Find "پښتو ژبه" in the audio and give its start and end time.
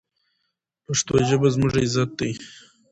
0.85-1.47